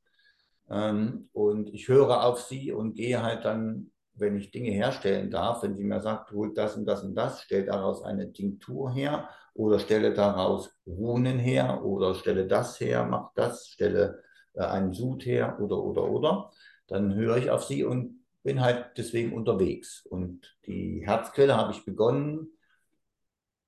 Ähm, 0.70 1.28
und 1.32 1.72
ich 1.72 1.88
höre 1.88 2.24
auf 2.24 2.40
sie 2.42 2.72
und 2.72 2.94
gehe 2.94 3.22
halt 3.22 3.44
dann, 3.44 3.90
wenn 4.14 4.36
ich 4.36 4.50
Dinge 4.50 4.70
herstellen 4.70 5.30
darf, 5.30 5.62
wenn 5.62 5.74
sie 5.74 5.84
mir 5.84 6.00
sagt, 6.00 6.30
holt 6.32 6.58
das 6.58 6.76
und 6.76 6.84
das 6.84 7.02
und 7.02 7.14
das, 7.14 7.42
stell 7.42 7.64
daraus 7.64 8.02
eine 8.02 8.32
Tinktur 8.32 8.92
her 8.92 9.30
oder 9.54 9.78
stelle 9.78 10.12
daraus 10.12 10.70
Runen 10.86 11.38
her 11.38 11.84
oder 11.84 12.14
stelle 12.14 12.46
das 12.46 12.78
her, 12.80 13.06
mach 13.06 13.32
das, 13.34 13.68
stelle 13.68 14.22
äh, 14.54 14.62
einen 14.62 14.92
Sud 14.92 15.24
her 15.24 15.58
oder 15.60 15.82
oder 15.82 16.04
oder, 16.10 16.50
dann 16.86 17.14
höre 17.14 17.38
ich 17.38 17.50
auf 17.50 17.64
sie 17.64 17.84
und 17.84 18.17
bin 18.48 18.62
halt 18.62 18.92
deswegen 18.96 19.34
unterwegs. 19.34 20.06
Und 20.06 20.56
die 20.64 21.02
Herzquelle 21.04 21.54
habe 21.54 21.72
ich 21.72 21.84
begonnen, 21.84 22.48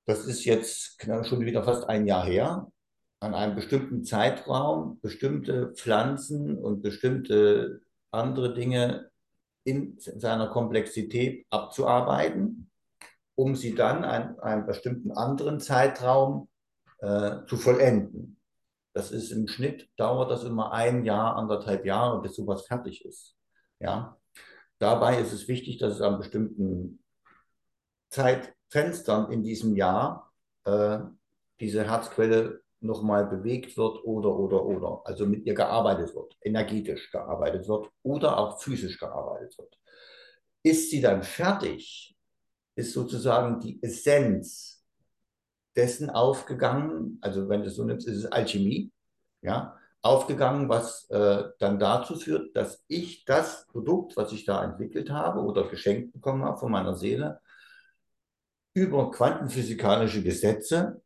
das 0.07 0.25
ist 0.25 0.47
jetzt 0.47 0.97
schon 1.25 1.41
wieder 1.43 1.63
fast 1.65 1.85
ein 1.87 2.07
Jahr 2.07 2.25
her, 2.25 2.67
an 3.21 3.35
einem 3.35 3.57
bestimmten 3.57 4.05
Zeitraum 4.05 4.99
bestimmte 5.03 5.75
Pflanzen 5.75 6.57
und 6.57 6.81
bestimmte 6.81 7.83
andere 8.11 8.55
Dinge 8.55 9.11
in 9.65 9.99
seiner 9.99 10.49
Komplexität 10.49 11.45
abzuarbeiten, 11.51 12.71
um 13.35 13.55
sie 13.55 13.75
dann 13.75 14.03
an 14.03 14.41
einem 14.41 14.65
bestimmten 14.65 15.13
anderen 15.13 15.61
Zeitraum 15.61 16.49
äh, 17.01 17.45
zu 17.47 17.59
vollenden. 17.59 18.41
Das 18.95 19.11
ist 19.11 19.31
im 19.31 19.47
Schnitt, 19.47 19.91
dauert 19.99 20.31
das 20.31 20.43
immer 20.43 20.73
ein 20.73 21.05
Jahr, 21.05 21.37
anderthalb 21.37 21.85
Jahre, 21.85 22.23
bis 22.23 22.35
sowas 22.35 22.67
fertig 22.67 23.05
ist. 23.05 23.37
Ja, 23.79 24.17
Dabei 24.81 25.21
ist 25.21 25.33
es 25.33 25.47
wichtig, 25.47 25.77
dass 25.77 25.97
es 25.97 26.01
an 26.01 26.17
bestimmten 26.17 27.05
Zeitfenstern 28.09 29.31
in 29.31 29.45
diesem 29.45 29.77
Jahr 29.77 30.33
äh, 30.65 31.01
diese 31.61 31.85
Herzquelle 31.85 32.63
nochmal 32.81 33.27
bewegt 33.27 33.77
wird 33.77 34.03
oder, 34.05 34.35
oder, 34.35 34.65
oder. 34.65 35.03
Also 35.05 35.27
mit 35.27 35.45
ihr 35.45 35.53
gearbeitet 35.53 36.15
wird, 36.15 36.35
energetisch 36.41 37.11
gearbeitet 37.13 37.69
wird 37.69 37.91
oder 38.03 38.39
auch 38.39 38.59
physisch 38.63 38.99
gearbeitet 38.99 39.57
wird. 39.59 39.79
Ist 40.63 40.91
sie 40.91 41.03
dann 41.03 41.23
fertig, 41.23 42.17
ist 42.75 42.95
sozusagen 42.95 43.61
die 43.61 43.83
Essenz 43.83 44.83
dessen 45.77 46.09
aufgegangen, 46.09 47.19
also 47.21 47.51
wenn 47.51 47.61
du 47.61 47.69
es 47.69 47.77
so 47.77 47.85
nimmst, 47.85 48.09
ist 48.09 48.17
es 48.17 48.33
Alchemie, 48.33 48.91
ja, 49.43 49.79
aufgegangen, 50.03 50.69
was 50.69 51.09
äh, 51.11 51.45
dann 51.59 51.79
dazu 51.79 52.17
führt, 52.17 52.57
dass 52.57 52.85
ich 52.89 53.25
das 53.25 53.67
Produkt, 53.67 54.17
was 54.17 54.33
ich 54.33 54.45
da 54.45 54.65
entwickelt 54.65 55.11
habe 55.11 55.41
oder 55.41 55.69
geschenkt 55.69 56.13
bekommen 56.13 56.45
habe 56.45 56.59
von 56.59 56.73
meiner 56.73 56.95
Seele, 56.95 57.41
über 58.73 59.11
quantenphysikalische 59.11 60.23
Gesetze 60.23 61.03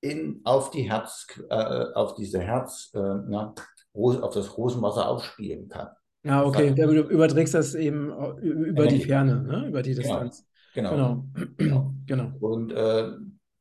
in, 0.00 0.40
auf, 0.44 0.70
die 0.70 0.90
Herz, 0.90 1.26
äh, 1.48 1.54
auf 1.54 2.14
diese 2.14 2.40
Herz, 2.40 2.90
äh, 2.94 2.98
na, 2.98 3.54
auf 3.94 4.34
das 4.34 4.56
Rosenwasser 4.56 5.08
aufspielen 5.08 5.68
kann. 5.68 5.88
Ja, 6.24 6.40
ah, 6.40 6.46
okay. 6.46 6.72
du 6.74 7.02
überträgst 7.02 7.54
das 7.54 7.74
eben 7.74 8.10
über 8.38 8.86
die 8.86 9.00
Ferne, 9.00 9.42
ne? 9.42 9.68
über 9.68 9.82
die 9.82 9.94
genau. 9.94 10.02
Distanz. 10.02 10.46
Genau. 10.74 10.90
Genau. 10.90 11.24
genau. 11.56 11.94
genau. 12.06 12.32
Und 12.40 12.72
äh, 12.72 13.10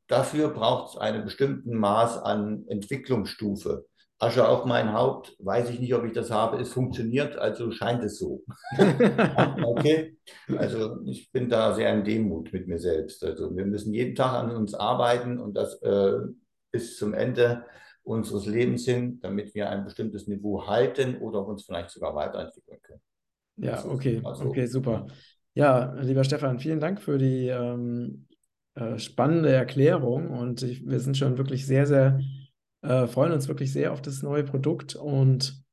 dafür 0.07 0.49
braucht 0.49 0.93
es 0.93 0.97
einen 0.97 1.23
bestimmten 1.23 1.75
Maß 1.77 2.19
an 2.19 2.65
Entwicklungsstufe. 2.67 3.85
Asche 4.19 4.47
auf 4.47 4.65
mein 4.65 4.93
Haupt, 4.93 5.35
weiß 5.39 5.69
ich 5.69 5.79
nicht, 5.79 5.93
ob 5.93 6.05
ich 6.05 6.13
das 6.13 6.31
habe. 6.31 6.59
Es 6.59 6.71
funktioniert, 6.71 7.35
also 7.37 7.71
scheint 7.71 8.03
es 8.03 8.17
so. 8.19 8.43
okay, 9.63 10.17
also 10.57 11.01
ich 11.05 11.31
bin 11.31 11.49
da 11.49 11.73
sehr 11.73 11.93
in 11.93 12.03
Demut 12.03 12.53
mit 12.53 12.67
mir 12.67 12.79
selbst. 12.79 13.23
Also 13.23 13.55
wir 13.55 13.65
müssen 13.65 13.93
jeden 13.93 14.15
Tag 14.15 14.33
an 14.33 14.55
uns 14.55 14.73
arbeiten 14.73 15.39
und 15.39 15.55
das 15.55 15.81
äh, 15.81 16.19
bis 16.71 16.97
zum 16.97 17.13
Ende 17.13 17.65
unseres 18.03 18.45
Lebens 18.45 18.85
hin, 18.85 19.19
damit 19.21 19.53
wir 19.55 19.69
ein 19.69 19.83
bestimmtes 19.83 20.27
Niveau 20.27 20.67
halten 20.67 21.17
oder 21.17 21.45
uns 21.45 21.65
vielleicht 21.65 21.89
sogar 21.89 22.15
weiterentwickeln 22.15 22.79
können. 22.81 23.01
Ja, 23.57 23.85
okay, 23.85 24.21
also, 24.23 24.45
okay, 24.45 24.65
super. 24.65 25.07
Ja, 25.53 25.93
lieber 26.01 26.23
Stefan, 26.23 26.59
vielen 26.59 26.79
Dank 26.79 27.01
für 27.01 27.17
die 27.17 27.47
ähm, 27.47 28.27
äh, 28.75 28.97
spannende 28.97 29.51
Erklärung 29.51 30.31
und 30.31 30.63
ich, 30.63 30.85
wir 30.87 30.99
sind 30.99 31.17
schon 31.17 31.37
wirklich 31.37 31.65
sehr, 31.65 31.85
sehr 31.85 32.19
äh, 32.83 33.07
freuen 33.07 33.31
uns 33.31 33.47
wirklich 33.47 33.71
sehr 33.73 33.91
auf 33.91 34.01
das 34.01 34.21
neue 34.21 34.43
Produkt 34.43 34.95
und 34.95 35.63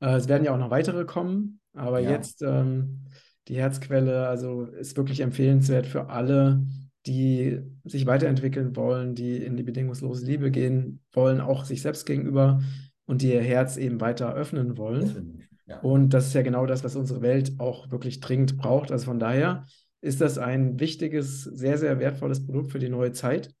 äh, 0.00 0.14
es 0.14 0.28
werden 0.28 0.44
ja 0.44 0.54
auch 0.54 0.58
noch 0.58 0.70
weitere 0.70 1.04
kommen. 1.04 1.60
Aber 1.74 2.00
ja. 2.00 2.10
jetzt 2.10 2.42
ähm, 2.42 3.06
die 3.48 3.56
Herzquelle, 3.56 4.28
also 4.28 4.64
ist 4.64 4.96
wirklich 4.96 5.20
empfehlenswert 5.20 5.86
für 5.86 6.08
alle, 6.08 6.64
die 7.06 7.60
sich 7.84 8.06
weiterentwickeln 8.06 8.76
wollen, 8.76 9.14
die 9.14 9.36
in 9.36 9.56
die 9.56 9.64
bedingungslose 9.64 10.24
Liebe 10.24 10.50
gehen 10.50 11.00
wollen, 11.12 11.40
auch 11.40 11.64
sich 11.64 11.82
selbst 11.82 12.06
gegenüber 12.06 12.62
und 13.06 13.22
die 13.22 13.32
ihr 13.32 13.42
Herz 13.42 13.76
eben 13.76 14.00
weiter 14.00 14.32
öffnen 14.34 14.78
wollen. 14.78 15.48
Ja. 15.66 15.80
Und 15.80 16.10
das 16.10 16.28
ist 16.28 16.34
ja 16.34 16.42
genau 16.42 16.66
das, 16.66 16.84
was 16.84 16.94
unsere 16.94 17.22
Welt 17.22 17.54
auch 17.58 17.90
wirklich 17.90 18.20
dringend 18.20 18.56
braucht. 18.56 18.92
Also 18.92 19.06
von 19.06 19.18
daher 19.18 19.66
ist 20.00 20.20
das 20.20 20.38
ein 20.38 20.78
wichtiges, 20.78 21.42
sehr, 21.42 21.78
sehr 21.78 21.98
wertvolles 21.98 22.44
Produkt 22.44 22.70
für 22.70 22.78
die 22.78 22.88
neue 22.88 23.12
Zeit. 23.12 23.52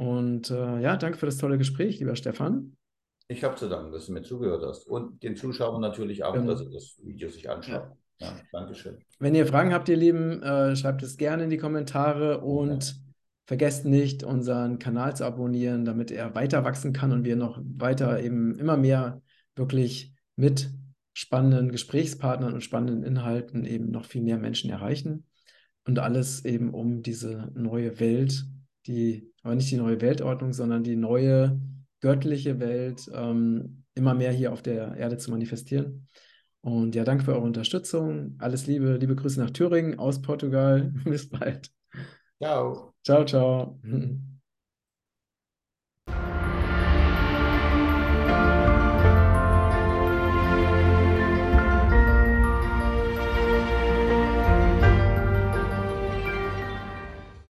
Und 0.00 0.50
äh, 0.50 0.80
ja, 0.80 0.96
danke 0.96 1.18
für 1.18 1.26
das 1.26 1.36
tolle 1.36 1.58
Gespräch, 1.58 1.98
lieber 1.98 2.16
Stefan. 2.16 2.74
Ich 3.28 3.44
habe 3.44 3.56
zu 3.56 3.68
danken, 3.68 3.92
dass 3.92 4.06
du 4.06 4.14
mir 4.14 4.22
zugehört 4.22 4.64
hast. 4.64 4.86
Und 4.86 5.22
den 5.22 5.36
Zuschauern 5.36 5.82
natürlich 5.82 6.24
auch, 6.24 6.32
Genau. 6.32 6.52
dass 6.52 6.60
sie 6.60 6.70
das 6.70 6.96
Video 7.04 7.28
sich 7.28 7.50
anschauen. 7.50 7.82
Ja, 8.18 8.34
Dankeschön. 8.50 8.96
Wenn 9.18 9.34
ihr 9.34 9.46
Fragen 9.46 9.74
habt, 9.74 9.90
ihr 9.90 9.98
Lieben, 9.98 10.42
äh, 10.42 10.74
schreibt 10.74 11.02
es 11.02 11.18
gerne 11.18 11.44
in 11.44 11.50
die 11.50 11.58
Kommentare 11.58 12.40
und 12.40 12.98
vergesst 13.46 13.84
nicht, 13.84 14.24
unseren 14.24 14.78
Kanal 14.78 15.14
zu 15.14 15.26
abonnieren, 15.26 15.84
damit 15.84 16.10
er 16.10 16.34
weiter 16.34 16.64
wachsen 16.64 16.94
kann 16.94 17.12
und 17.12 17.24
wir 17.24 17.36
noch 17.36 17.60
weiter 17.62 18.22
eben 18.22 18.58
immer 18.58 18.78
mehr 18.78 19.20
wirklich 19.54 20.14
mit 20.34 20.70
spannenden 21.12 21.70
Gesprächspartnern 21.70 22.54
und 22.54 22.62
spannenden 22.64 23.02
Inhalten 23.02 23.66
eben 23.66 23.90
noch 23.90 24.06
viel 24.06 24.22
mehr 24.22 24.38
Menschen 24.38 24.70
erreichen. 24.70 25.26
Und 25.84 25.98
alles 25.98 26.46
eben 26.46 26.72
um 26.72 27.02
diese 27.02 27.50
neue 27.52 28.00
Welt, 28.00 28.46
die, 28.90 29.32
aber 29.42 29.54
nicht 29.54 29.70
die 29.70 29.76
neue 29.76 30.00
Weltordnung, 30.00 30.52
sondern 30.52 30.82
die 30.82 30.96
neue 30.96 31.60
göttliche 32.00 32.58
Welt 32.60 33.10
ähm, 33.14 33.84
immer 33.94 34.14
mehr 34.14 34.32
hier 34.32 34.52
auf 34.52 34.62
der 34.62 34.96
Erde 34.96 35.18
zu 35.18 35.30
manifestieren. 35.30 36.08
Und 36.62 36.94
ja, 36.94 37.04
danke 37.04 37.24
für 37.24 37.32
eure 37.32 37.44
Unterstützung. 37.44 38.36
Alles 38.38 38.66
Liebe, 38.66 38.96
liebe 38.96 39.16
Grüße 39.16 39.40
nach 39.40 39.50
Thüringen 39.50 39.98
aus 39.98 40.20
Portugal. 40.20 40.92
Bis 41.04 41.28
bald. 41.28 41.70
Ciao. 42.40 42.94
Ciao, 43.04 43.24
ciao. 43.24 43.80